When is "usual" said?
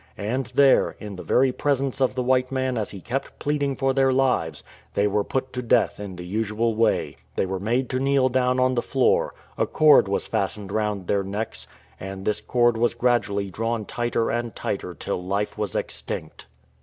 6.25-6.73